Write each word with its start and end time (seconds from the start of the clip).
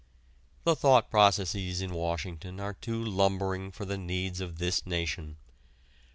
The 0.63 0.75
thought 0.75 1.11
processes 1.11 1.79
in 1.79 1.93
Washington 1.93 2.59
are 2.59 2.73
too 2.73 3.03
lumbering 3.05 3.69
for 3.69 3.85
the 3.85 3.99
needs 3.99 4.41
of 4.41 4.57
this 4.57 4.83
nation. 4.83 5.37